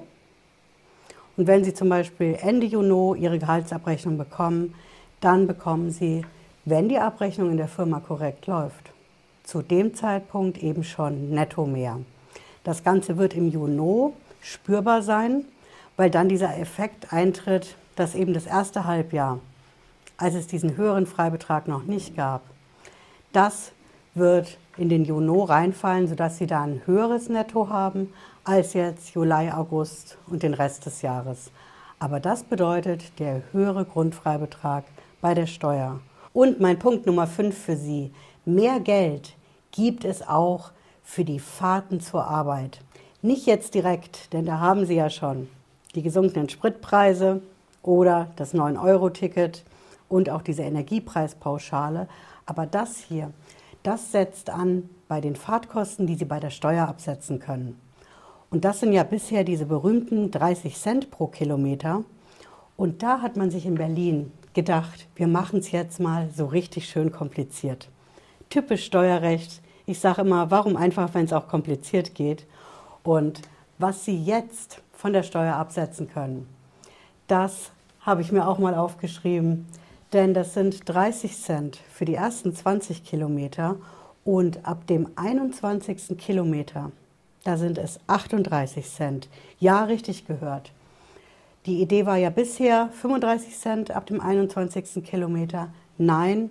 Und 1.38 1.48
wenn 1.48 1.64
Sie 1.64 1.74
zum 1.74 1.90
Beispiel 1.90 2.38
Ende 2.42 2.68
Juni 2.68 3.20
Ihre 3.20 3.40
Gehaltsabrechnung 3.40 4.18
bekommen, 4.18 4.76
dann 5.22 5.48
bekommen 5.48 5.92
Sie, 5.92 6.26
wenn 6.66 6.90
die 6.90 7.00
Abrechnung 7.00 7.52
in 7.52 7.58
der 7.58 7.68
Firma 7.68 8.00
korrekt 8.00 8.48
läuft, 8.48 8.92
zu 9.44 9.62
dem 9.62 9.96
Zeitpunkt 9.96 10.62
eben 10.62 10.84
schon 10.84 11.32
netto 11.32 11.66
mehr. 11.66 12.00
Das 12.64 12.84
Ganze 12.84 13.18
wird 13.18 13.34
im 13.36 13.50
Juni 13.50 14.14
spürbar 14.42 15.02
sein, 15.02 15.46
weil 15.98 16.10
dann 16.10 16.30
dieser 16.30 16.58
Effekt 16.58 17.12
eintritt, 17.12 17.76
dass 17.96 18.16
eben 18.16 18.34
das 18.34 18.46
erste 18.46 18.86
Halbjahr, 18.86 19.40
als 20.18 20.36
es 20.36 20.48
diesen 20.48 20.78
höheren 20.78 21.06
Freibetrag 21.06 21.68
noch 21.68 21.84
nicht 21.84 22.16
gab, 22.16 22.42
das 23.32 23.72
wird 24.16 24.58
in 24.78 24.90
den 24.90 25.06
Juni 25.06 25.44
reinfallen, 25.46 26.08
sodass 26.08 26.38
Sie 26.38 26.48
da 26.48 26.64
ein 26.64 26.82
höheres 26.86 27.30
Netto 27.30 27.70
haben 27.70 28.14
als 28.44 28.74
jetzt 28.74 29.14
Juli, 29.14 29.52
August 29.52 30.18
und 30.28 30.44
den 30.44 30.54
Rest 30.54 30.86
des 30.86 31.02
Jahres. 31.02 31.52
Aber 32.00 32.20
das 32.20 32.44
bedeutet 32.44 33.20
der 33.20 33.44
höhere 33.52 33.86
Grundfreibetrag 33.86 34.86
bei 35.22 35.34
der 35.34 35.48
Steuer. 35.48 36.00
Und 36.34 36.60
mein 36.60 36.80
Punkt 36.80 37.06
Nummer 37.06 37.28
5 37.28 37.58
für 37.58 37.76
Sie. 37.76 38.12
Mehr 38.46 38.80
Geld 38.80 39.36
gibt 39.72 40.06
es 40.06 40.28
auch 40.28 40.72
für 41.04 41.26
die 41.26 41.40
Fahrten 41.40 42.00
zur 42.00 42.26
Arbeit. 42.26 42.80
Nicht 43.22 43.46
jetzt 43.46 43.74
direkt, 43.74 44.32
denn 44.32 44.46
da 44.46 44.60
haben 44.60 44.86
Sie 44.86 44.96
ja 44.96 45.10
schon 45.10 45.50
die 45.96 46.02
gesunkenen 46.02 46.48
Spritpreise 46.48 47.42
oder 47.84 48.30
das 48.38 48.54
9-Euro-Ticket 48.54 49.64
und 50.08 50.30
auch 50.30 50.42
diese 50.42 50.64
Energiepreispauschale. 50.64 52.08
Aber 52.50 52.66
das 52.66 52.98
hier, 52.98 53.32
das 53.84 54.12
setzt 54.12 54.50
an 54.50 54.90
bei 55.08 55.22
den 55.22 55.36
Fahrtkosten, 55.36 56.08
die 56.08 56.16
Sie 56.16 56.26
bei 56.26 56.40
der 56.40 56.50
Steuer 56.50 56.88
absetzen 56.88 57.40
können. 57.40 57.80
Und 58.50 58.66
das 58.66 58.80
sind 58.80 58.92
ja 58.92 59.04
bisher 59.04 59.44
diese 59.44 59.66
berühmten 59.66 60.32
30 60.32 60.76
Cent 60.76 61.12
pro 61.12 61.28
Kilometer. 61.28 62.04
Und 62.76 63.04
da 63.04 63.22
hat 63.22 63.38
man 63.38 63.52
sich 63.52 63.66
in 63.66 63.76
Berlin 63.76 64.32
gedacht, 64.54 65.08
wir 65.16 65.28
machen 65.28 65.60
es 65.60 65.72
jetzt 65.72 66.00
mal 66.00 66.30
so 66.36 66.48
richtig 66.48 66.90
schön 66.90 67.12
kompliziert 67.12 67.90
typisch 68.50 68.86
Steuerrecht. 68.86 69.62
Ich 69.86 70.00
sage 70.00 70.22
immer, 70.22 70.52
warum 70.52 70.76
einfach, 70.76 71.14
wenn 71.14 71.26
es 71.26 71.34
auch 71.34 71.48
kompliziert 71.48 72.16
geht. 72.16 72.46
Und 73.04 73.42
was 73.78 74.06
Sie 74.06 74.22
jetzt 74.22 74.82
von 74.92 75.14
der 75.14 75.24
Steuer 75.24 75.56
absetzen 75.56 76.10
können, 76.10 76.48
das 77.28 77.72
habe 78.02 78.22
ich 78.22 78.32
mir 78.32 78.48
auch 78.48 78.60
mal 78.60 78.76
aufgeschrieben, 78.76 79.68
denn 80.14 80.34
das 80.34 80.54
sind 80.54 80.88
30 80.90 81.38
Cent 81.38 81.80
für 81.92 82.06
die 82.06 82.16
ersten 82.16 82.56
20 82.56 83.04
Kilometer 83.04 83.76
und 84.26 84.66
ab 84.66 84.88
dem 84.88 85.10
21. 85.16 86.18
Kilometer, 86.18 86.92
da 87.44 87.58
sind 87.58 87.78
es 87.78 88.00
38 88.08 88.90
Cent. 88.90 89.30
Ja, 89.60 89.84
richtig 89.84 90.26
gehört. 90.26 90.72
Die 91.66 91.82
Idee 91.82 92.06
war 92.06 92.18
ja 92.18 92.30
bisher 92.30 92.90
35 93.02 93.58
Cent 93.58 93.92
ab 93.92 94.06
dem 94.08 94.22
21. 94.22 95.04
Kilometer. 95.04 95.72
Nein, 95.98 96.50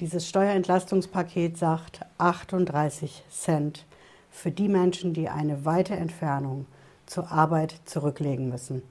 dieses 0.00 0.28
Steuerentlastungspaket 0.28 1.58
sagt 1.58 2.00
38 2.18 3.22
Cent 3.30 3.84
für 4.30 4.50
die 4.50 4.68
Menschen, 4.68 5.12
die 5.12 5.28
eine 5.28 5.64
weite 5.64 5.94
Entfernung 5.94 6.66
zur 7.06 7.30
Arbeit 7.30 7.74
zurücklegen 7.84 8.48
müssen. 8.48 8.82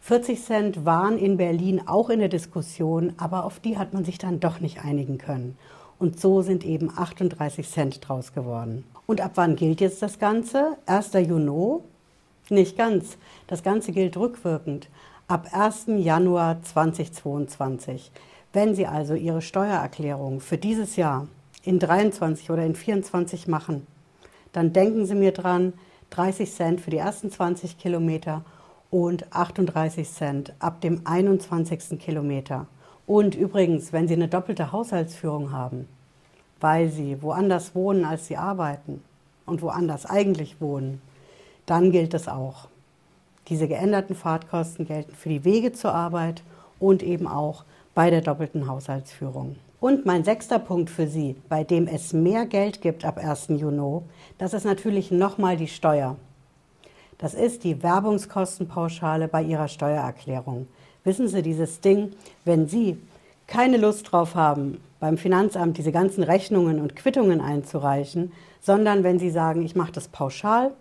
40 0.00 0.42
Cent 0.42 0.84
waren 0.84 1.18
in 1.18 1.36
Berlin 1.36 1.82
auch 1.86 2.08
in 2.08 2.20
der 2.20 2.28
Diskussion, 2.28 3.12
aber 3.18 3.44
auf 3.44 3.60
die 3.60 3.76
hat 3.76 3.92
man 3.92 4.04
sich 4.04 4.18
dann 4.18 4.40
doch 4.40 4.60
nicht 4.60 4.84
einigen 4.84 5.18
können. 5.18 5.56
Und 5.98 6.20
so 6.20 6.42
sind 6.42 6.64
eben 6.64 6.90
38 6.96 7.68
Cent 7.68 8.08
draus 8.08 8.32
geworden. 8.32 8.84
Und 9.06 9.20
ab 9.20 9.32
wann 9.34 9.56
gilt 9.56 9.80
jetzt 9.80 10.00
das 10.00 10.18
Ganze? 10.18 10.76
1. 10.86 11.12
Juni? 11.14 11.80
Nicht 12.50 12.76
ganz. 12.76 13.18
Das 13.46 13.62
Ganze 13.62 13.92
gilt 13.92 14.16
rückwirkend. 14.16 14.88
Ab 15.26 15.48
1. 15.52 15.86
Januar 15.98 16.62
2022. 16.62 18.10
Wenn 18.52 18.74
Sie 18.74 18.86
also 18.86 19.14
Ihre 19.14 19.42
Steuererklärung 19.42 20.40
für 20.40 20.56
dieses 20.56 20.96
Jahr 20.96 21.26
in 21.64 21.78
23 21.78 22.50
oder 22.50 22.64
in 22.64 22.74
24 22.74 23.48
machen, 23.48 23.86
dann 24.52 24.72
denken 24.72 25.04
Sie 25.04 25.14
mir 25.14 25.32
dran, 25.32 25.74
30 26.10 26.50
Cent 26.50 26.80
für 26.80 26.90
die 26.90 26.96
ersten 26.96 27.30
20 27.30 27.76
Kilometer 27.76 28.44
und 28.90 29.32
38 29.32 30.10
Cent 30.10 30.52
ab 30.58 30.80
dem 30.80 31.02
21. 31.04 31.98
Kilometer. 31.98 32.66
Und 33.06 33.34
übrigens, 33.34 33.92
wenn 33.92 34.08
Sie 34.08 34.14
eine 34.14 34.28
doppelte 34.28 34.72
Haushaltsführung 34.72 35.52
haben, 35.52 35.88
weil 36.60 36.88
Sie 36.88 37.22
woanders 37.22 37.74
wohnen, 37.74 38.04
als 38.04 38.26
Sie 38.26 38.36
arbeiten 38.36 39.02
und 39.46 39.62
woanders 39.62 40.06
eigentlich 40.06 40.60
wohnen, 40.60 41.00
dann 41.66 41.90
gilt 41.90 42.14
es 42.14 42.28
auch. 42.28 42.68
Diese 43.48 43.68
geänderten 43.68 44.14
Fahrtkosten 44.14 44.86
gelten 44.86 45.14
für 45.14 45.28
die 45.28 45.44
Wege 45.44 45.72
zur 45.72 45.94
Arbeit 45.94 46.42
und 46.78 47.02
eben 47.02 47.26
auch 47.26 47.64
bei 47.94 48.10
der 48.10 48.20
doppelten 48.20 48.68
Haushaltsführung. 48.68 49.56
Und 49.80 50.06
mein 50.06 50.24
sechster 50.24 50.58
Punkt 50.58 50.90
für 50.90 51.06
Sie, 51.06 51.36
bei 51.48 51.62
dem 51.64 51.86
es 51.86 52.12
mehr 52.12 52.46
Geld 52.46 52.82
gibt 52.82 53.04
ab 53.04 53.16
1. 53.16 53.48
Juni, 53.48 54.02
das 54.36 54.52
ist 54.52 54.64
natürlich 54.64 55.10
nochmal 55.10 55.56
die 55.56 55.68
Steuer. 55.68 56.16
Das 57.18 57.34
ist 57.34 57.64
die 57.64 57.82
Werbungskostenpauschale 57.82 59.26
bei 59.26 59.42
Ihrer 59.42 59.66
Steuererklärung. 59.66 60.68
Wissen 61.02 61.26
Sie, 61.26 61.42
dieses 61.42 61.80
Ding, 61.80 62.12
wenn 62.44 62.68
Sie 62.68 62.96
keine 63.48 63.76
Lust 63.76 64.12
drauf 64.12 64.36
haben, 64.36 64.80
beim 65.00 65.18
Finanzamt 65.18 65.78
diese 65.78 65.90
ganzen 65.90 66.22
Rechnungen 66.22 66.80
und 66.80 66.94
Quittungen 66.94 67.40
einzureichen, 67.40 68.32
sondern 68.60 69.02
wenn 69.02 69.18
Sie 69.18 69.30
sagen, 69.30 69.64
ich 69.64 69.74
mache 69.74 69.90
das 69.90 70.06
pauschal 70.06 70.72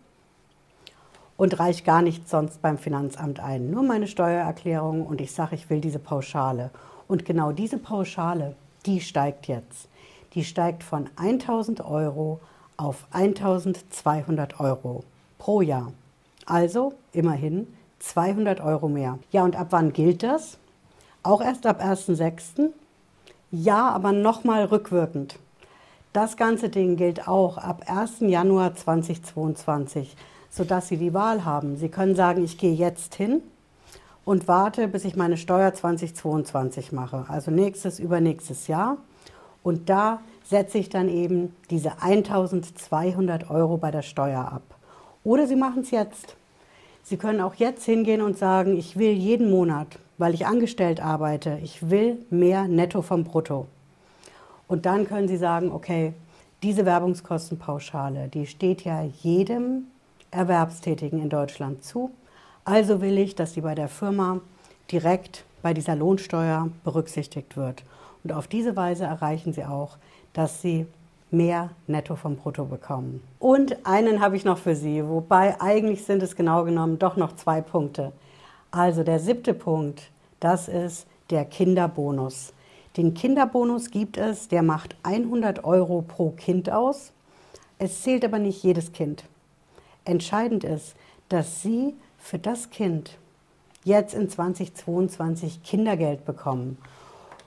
und 1.37 1.59
reiche 1.59 1.83
gar 1.83 2.03
nichts 2.03 2.29
sonst 2.29 2.61
beim 2.61 2.77
Finanzamt 2.77 3.39
ein, 3.39 3.71
nur 3.71 3.83
meine 3.83 4.07
Steuererklärung 4.07 5.07
und 5.07 5.21
ich 5.21 5.31
sage, 5.31 5.55
ich 5.55 5.69
will 5.71 5.81
diese 5.81 5.99
Pauschale 5.99 6.69
und 7.07 7.25
genau 7.25 7.51
diese 7.51 7.79
Pauschale, 7.79 8.55
die 8.85 9.01
steigt 9.01 9.47
jetzt. 9.47 9.87
Die 10.33 10.43
steigt 10.43 10.83
von 10.83 11.09
1000 11.15 11.83
Euro 11.83 12.41
auf 12.75 13.07
1200 13.11 14.59
Euro 14.59 15.03
pro 15.39 15.61
Jahr. 15.61 15.93
Also 16.47 16.93
immerhin 17.11 17.67
200 17.99 18.61
Euro 18.61 18.87
mehr. 18.87 19.19
Ja, 19.31 19.43
und 19.43 19.55
ab 19.55 19.67
wann 19.69 19.93
gilt 19.93 20.23
das? 20.23 20.57
Auch 21.21 21.41
erst 21.41 21.67
ab 21.67 21.83
1.6. 21.83 22.69
Ja, 23.51 23.89
aber 23.89 24.11
nochmal 24.11 24.65
rückwirkend. 24.65 25.37
Das 26.13 26.37
ganze 26.37 26.69
Ding 26.69 26.95
gilt 26.95 27.27
auch 27.27 27.59
ab 27.59 27.83
1. 27.87 28.21
Januar 28.21 28.75
2022. 28.75 30.15
sodass 30.49 30.87
Sie 30.87 30.97
die 30.97 31.13
Wahl 31.13 31.45
haben. 31.45 31.77
Sie 31.77 31.89
können 31.89 32.15
sagen, 32.15 32.43
ich 32.43 32.57
gehe 32.57 32.73
jetzt 32.73 33.15
hin 33.15 33.41
und 34.25 34.47
warte, 34.47 34.87
bis 34.87 35.05
ich 35.05 35.15
meine 35.15 35.37
Steuer 35.37 35.73
2022 35.73 36.91
mache, 36.91 37.25
also 37.27 37.51
nächstes, 37.51 37.99
übernächstes 37.99 38.67
Jahr. 38.67 38.97
Und 39.63 39.89
da 39.89 40.21
setze 40.45 40.77
ich 40.77 40.89
dann 40.89 41.09
eben 41.09 41.55
diese 41.69 42.01
1200 42.01 43.49
Euro 43.49 43.77
bei 43.77 43.91
der 43.91 44.01
Steuer 44.01 44.51
ab. 44.51 44.76
Oder 45.27 45.45
Sie 45.45 45.57
machen 45.57 45.81
es 45.81 45.91
jetzt. 45.91 46.37
Sie 47.03 47.17
können 47.17 47.41
auch 47.41 47.55
jetzt 47.55 47.83
hingehen 47.83 48.21
und 48.21 48.37
sagen, 48.37 48.77
ich 48.77 48.95
will 48.95 49.11
jeden 49.11 49.51
Monat, 49.51 49.99
weil 50.17 50.33
ich 50.33 50.45
angestellt 50.45 51.01
arbeite, 51.01 51.59
ich 51.61 51.89
will 51.89 52.25
mehr 52.29 52.69
netto 52.69 53.01
vom 53.01 53.25
Brutto. 53.25 53.67
Und 54.69 54.85
dann 54.85 55.05
können 55.05 55.27
Sie 55.27 55.35
sagen, 55.35 55.69
okay, 55.69 56.13
diese 56.63 56.85
Werbungskostenpauschale, 56.85 58.29
die 58.29 58.47
steht 58.47 58.85
ja 58.85 59.03
jedem 59.21 59.87
Erwerbstätigen 60.31 61.21
in 61.21 61.27
Deutschland 61.27 61.83
zu. 61.83 62.09
Also 62.63 63.01
will 63.01 63.17
ich, 63.17 63.35
dass 63.35 63.53
sie 63.53 63.61
bei 63.61 63.75
der 63.75 63.89
Firma 63.89 64.39
direkt 64.89 65.43
bei 65.61 65.73
dieser 65.73 65.97
Lohnsteuer 65.97 66.69
berücksichtigt 66.85 67.57
wird. 67.57 67.83
Und 68.23 68.31
auf 68.31 68.47
diese 68.47 68.77
Weise 68.77 69.03
erreichen 69.03 69.51
Sie 69.51 69.65
auch, 69.65 69.97
dass 70.31 70.61
Sie 70.61 70.85
mehr 71.31 71.71
Netto 71.87 72.15
vom 72.15 72.35
Brutto 72.35 72.65
bekommen. 72.65 73.21
Und 73.39 73.85
einen 73.85 74.21
habe 74.21 74.35
ich 74.35 74.45
noch 74.45 74.57
für 74.57 74.75
Sie, 74.75 75.07
wobei 75.07 75.59
eigentlich 75.61 76.05
sind 76.05 76.23
es 76.23 76.35
genau 76.35 76.63
genommen 76.63 76.99
doch 76.99 77.17
noch 77.17 77.35
zwei 77.35 77.61
Punkte. 77.61 78.11
Also 78.71 79.03
der 79.03 79.19
siebte 79.19 79.53
Punkt, 79.53 80.09
das 80.39 80.67
ist 80.67 81.07
der 81.29 81.45
Kinderbonus. 81.45 82.53
Den 82.95 83.13
Kinderbonus 83.13 83.91
gibt 83.91 84.17
es, 84.17 84.47
der 84.47 84.63
macht 84.63 84.95
100 85.03 85.63
Euro 85.63 86.01
pro 86.01 86.31
Kind 86.31 86.71
aus. 86.71 87.11
Es 87.77 88.01
zählt 88.01 88.25
aber 88.25 88.39
nicht 88.39 88.63
jedes 88.63 88.91
Kind. 88.91 89.23
Entscheidend 90.05 90.63
ist, 90.63 90.95
dass 91.29 91.61
Sie 91.61 91.93
für 92.17 92.39
das 92.39 92.69
Kind 92.69 93.17
jetzt 93.83 94.13
in 94.13 94.29
2022 94.29 95.63
Kindergeld 95.63 96.25
bekommen. 96.25 96.77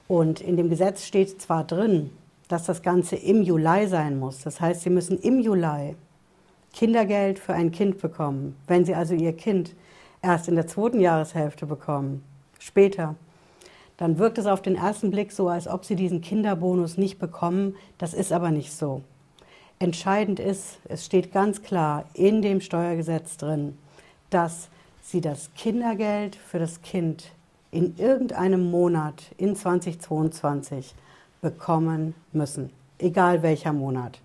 Und 0.08 0.40
in 0.40 0.56
dem 0.56 0.70
Gesetz 0.70 1.04
steht 1.04 1.40
zwar 1.40 1.64
drin, 1.64 2.10
dass 2.50 2.64
das 2.64 2.82
Ganze 2.82 3.16
im 3.16 3.42
Juli 3.42 3.86
sein 3.86 4.18
muss. 4.18 4.42
Das 4.42 4.60
heißt, 4.60 4.82
Sie 4.82 4.90
müssen 4.90 5.18
im 5.18 5.40
Juli 5.40 5.94
Kindergeld 6.72 7.38
für 7.38 7.54
ein 7.54 7.70
Kind 7.70 8.00
bekommen. 8.00 8.56
Wenn 8.66 8.84
Sie 8.84 8.94
also 8.94 9.14
Ihr 9.14 9.32
Kind 9.32 9.74
erst 10.22 10.48
in 10.48 10.56
der 10.56 10.66
zweiten 10.66 11.00
Jahreshälfte 11.00 11.66
bekommen, 11.66 12.22
später, 12.58 13.14
dann 13.96 14.18
wirkt 14.18 14.38
es 14.38 14.46
auf 14.46 14.62
den 14.62 14.76
ersten 14.76 15.10
Blick 15.10 15.32
so, 15.32 15.48
als 15.48 15.68
ob 15.68 15.84
Sie 15.84 15.96
diesen 15.96 16.20
Kinderbonus 16.20 16.96
nicht 16.96 17.18
bekommen. 17.18 17.76
Das 17.98 18.14
ist 18.14 18.32
aber 18.32 18.50
nicht 18.50 18.72
so. 18.72 19.02
Entscheidend 19.78 20.40
ist, 20.40 20.78
es 20.88 21.06
steht 21.06 21.32
ganz 21.32 21.62
klar 21.62 22.04
in 22.14 22.42
dem 22.42 22.60
Steuergesetz 22.60 23.36
drin, 23.36 23.78
dass 24.28 24.68
sie 25.02 25.20
das 25.20 25.50
Kindergeld 25.54 26.36
für 26.36 26.58
das 26.58 26.82
Kind 26.82 27.32
in 27.70 27.96
irgendeinem 27.96 28.70
Monat 28.70 29.22
in 29.38 29.56
2022 29.56 30.94
bekommen 31.40 32.14
müssen, 32.32 32.70
egal 32.98 33.42
welcher 33.42 33.72
Monat. 33.72 34.20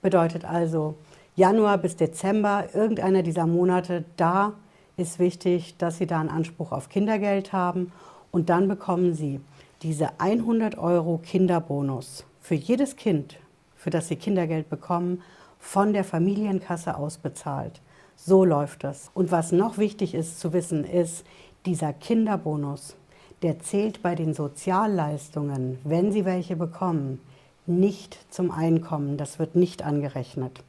Bedeutet 0.00 0.44
also 0.44 0.96
Januar 1.34 1.78
bis 1.78 1.96
Dezember, 1.96 2.66
irgendeiner 2.74 3.22
dieser 3.22 3.46
Monate, 3.46 4.04
da 4.16 4.52
ist 4.96 5.18
wichtig, 5.18 5.76
dass 5.78 5.98
Sie 5.98 6.06
da 6.06 6.20
einen 6.20 6.28
Anspruch 6.28 6.72
auf 6.72 6.88
Kindergeld 6.88 7.52
haben 7.52 7.92
und 8.30 8.50
dann 8.50 8.68
bekommen 8.68 9.14
Sie 9.14 9.40
diese 9.82 10.20
100 10.20 10.76
Euro 10.78 11.18
Kinderbonus 11.18 12.24
für 12.40 12.54
jedes 12.54 12.96
Kind, 12.96 13.38
für 13.76 13.90
das 13.90 14.08
Sie 14.08 14.16
Kindergeld 14.16 14.68
bekommen, 14.68 15.22
von 15.58 15.92
der 15.92 16.04
Familienkasse 16.04 16.96
ausbezahlt. 16.96 17.80
So 18.16 18.44
läuft 18.44 18.84
das. 18.84 19.10
Und 19.14 19.30
was 19.30 19.52
noch 19.52 19.78
wichtig 19.78 20.14
ist 20.14 20.38
zu 20.38 20.52
wissen, 20.52 20.84
ist, 20.84 21.24
dieser 21.66 21.92
Kinderbonus, 21.92 22.96
der 23.42 23.60
zählt 23.60 24.02
bei 24.02 24.14
den 24.14 24.34
Sozialleistungen, 24.34 25.78
wenn 25.84 26.12
Sie 26.12 26.24
welche 26.24 26.56
bekommen, 26.56 27.20
nicht 27.66 28.18
zum 28.30 28.50
Einkommen. 28.50 29.16
Das 29.16 29.38
wird 29.38 29.56
nicht 29.56 29.82
angerechnet. 29.82 30.62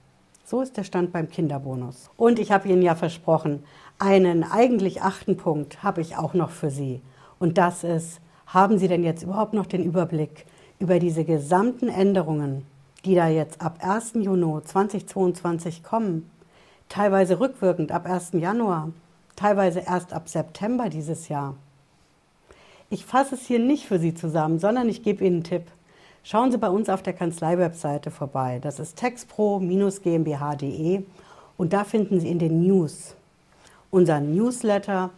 So 0.45 0.61
ist 0.61 0.77
der 0.77 0.83
Stand 0.83 1.11
beim 1.11 1.29
Kinderbonus. 1.29 2.09
Und 2.17 2.39
ich 2.39 2.51
habe 2.51 2.67
Ihnen 2.67 2.81
ja 2.81 2.95
versprochen, 2.95 3.63
einen 3.99 4.43
eigentlich 4.43 5.01
achten 5.01 5.37
Punkt 5.37 5.83
habe 5.83 6.01
ich 6.01 6.17
auch 6.17 6.33
noch 6.33 6.49
für 6.49 6.69
Sie. 6.69 7.01
Und 7.39 7.57
das 7.57 7.83
ist, 7.83 8.19
haben 8.47 8.77
Sie 8.77 8.87
denn 8.87 9.03
jetzt 9.03 9.23
überhaupt 9.23 9.53
noch 9.53 9.65
den 9.65 9.83
Überblick 9.83 10.45
über 10.79 10.99
diese 10.99 11.23
gesamten 11.23 11.87
Änderungen, 11.87 12.65
die 13.05 13.15
da 13.15 13.27
jetzt 13.27 13.61
ab 13.61 13.79
1. 13.81 14.13
Juni 14.15 14.61
2022 14.63 15.83
kommen? 15.83 16.29
teilweise 16.93 17.39
rückwirkend 17.39 17.91
ab 17.91 18.05
1. 18.05 18.33
Januar, 18.33 18.91
teilweise 19.35 19.79
erst 19.79 20.13
ab 20.13 20.29
September 20.29 20.89
dieses 20.89 21.27
Jahr. 21.27 21.55
Ich 22.93 23.05
fasse 23.05 23.33
es 23.33 23.47
hier 23.47 23.57
nicht 23.57 23.87
für 23.87 23.97
Sie 23.97 24.13
zusammen, 24.13 24.59
sondern 24.59 24.87
ich 24.87 25.01
gebe 25.01 25.25
Ihnen 25.25 25.37
einen 25.37 25.43
Tipp. 25.43 25.63
Schauen 26.23 26.51
Sie 26.51 26.59
bei 26.59 26.69
uns 26.69 26.89
auf 26.89 27.01
der 27.01 27.13
Kanzlei-Webseite 27.13 28.11
vorbei. 28.11 28.59
Das 28.61 28.77
ist 28.77 28.97
textpro-gmbh.de 28.97 31.01
und 31.57 31.73
da 31.73 31.85
finden 31.85 32.19
Sie 32.19 32.29
in 32.29 32.37
den 32.37 32.61
News 32.61 33.15
unseren 33.89 34.35
Newsletter, 34.35 35.09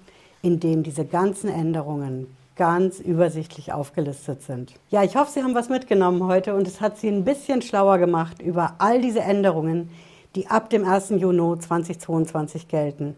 in 0.42 0.62
dem 0.62 0.84
diese 0.84 1.04
ganzen 1.04 1.50
Änderungen 1.50 2.34
ganz 2.56 3.02
übersichtlich 3.02 3.74
aufgelistet 3.74 4.42
sind. 4.42 4.76
Ja, 4.90 5.04
ich 5.04 5.18
hoffe, 5.18 5.34
Sie 5.34 5.44
haben 5.44 5.54
was 5.54 5.68
mitgenommen 5.68 6.26
heute 6.26 6.56
und 6.56 6.70
es 6.70 6.80
hat 6.80 6.98
Sie 6.98 7.10
ein 7.10 7.26
bisschen 7.26 7.62
schlauer 7.62 7.98
gemacht 7.98 8.42
über 8.42 8.76
all 8.78 9.02
diese 9.02 9.20
Änderungen, 9.20 9.90
die 10.36 10.48
ab 10.48 10.70
dem 10.70 10.86
1. 10.86 11.10
Juni 11.10 11.60
2022 11.60 12.70
gelten. 12.70 13.18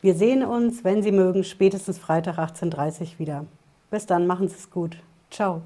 Wir 0.00 0.14
sehen 0.14 0.44
uns, 0.44 0.84
wenn 0.84 1.02
Sie 1.02 1.10
mögen, 1.10 1.42
spätestens 1.42 1.98
Freitag 1.98 2.38
18.30 2.38 3.00
Uhr 3.00 3.18
wieder. 3.18 3.46
Bis 3.96 4.04
dann, 4.04 4.26
machen 4.26 4.46
Sie 4.46 4.56
es 4.56 4.68
gut. 4.68 4.98
Ciao. 5.30 5.62